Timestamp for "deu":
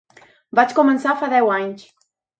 1.37-1.53